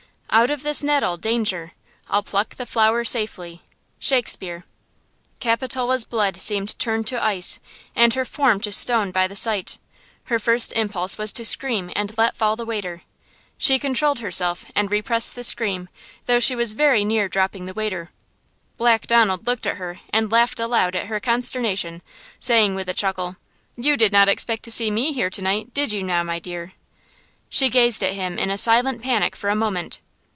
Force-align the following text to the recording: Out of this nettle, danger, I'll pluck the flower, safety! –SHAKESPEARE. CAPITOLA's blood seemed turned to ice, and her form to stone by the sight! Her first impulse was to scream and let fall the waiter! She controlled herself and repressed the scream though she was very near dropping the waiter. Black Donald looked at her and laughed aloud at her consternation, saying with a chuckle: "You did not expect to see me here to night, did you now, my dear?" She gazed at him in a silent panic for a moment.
Out 0.33 0.49
of 0.49 0.63
this 0.63 0.81
nettle, 0.81 1.17
danger, 1.17 1.73
I'll 2.09 2.23
pluck 2.23 2.55
the 2.55 2.65
flower, 2.65 3.03
safety! 3.03 3.63
–SHAKESPEARE. 3.99 4.63
CAPITOLA's 5.41 6.05
blood 6.05 6.37
seemed 6.37 6.79
turned 6.79 7.05
to 7.07 7.21
ice, 7.21 7.59
and 7.97 8.13
her 8.13 8.23
form 8.23 8.61
to 8.61 8.71
stone 8.71 9.11
by 9.11 9.27
the 9.27 9.35
sight! 9.35 9.77
Her 10.27 10.39
first 10.39 10.71
impulse 10.71 11.17
was 11.17 11.33
to 11.33 11.43
scream 11.43 11.91
and 11.97 12.17
let 12.17 12.37
fall 12.37 12.55
the 12.55 12.65
waiter! 12.65 13.01
She 13.57 13.77
controlled 13.77 14.19
herself 14.19 14.63
and 14.73 14.89
repressed 14.89 15.35
the 15.35 15.43
scream 15.43 15.89
though 16.27 16.39
she 16.39 16.55
was 16.55 16.75
very 16.75 17.03
near 17.03 17.27
dropping 17.27 17.65
the 17.65 17.73
waiter. 17.73 18.11
Black 18.77 19.07
Donald 19.07 19.45
looked 19.45 19.67
at 19.67 19.75
her 19.75 19.99
and 20.11 20.31
laughed 20.31 20.61
aloud 20.61 20.95
at 20.95 21.07
her 21.07 21.19
consternation, 21.19 22.01
saying 22.39 22.73
with 22.73 22.87
a 22.87 22.93
chuckle: 22.93 23.35
"You 23.75 23.97
did 23.97 24.13
not 24.13 24.29
expect 24.29 24.63
to 24.63 24.71
see 24.71 24.91
me 24.91 25.11
here 25.11 25.29
to 25.29 25.41
night, 25.41 25.73
did 25.73 25.91
you 25.91 26.01
now, 26.03 26.23
my 26.23 26.39
dear?" 26.39 26.71
She 27.49 27.67
gazed 27.67 28.01
at 28.01 28.13
him 28.13 28.39
in 28.39 28.49
a 28.49 28.57
silent 28.57 29.03
panic 29.03 29.35
for 29.35 29.49
a 29.49 29.55
moment. 29.57 29.99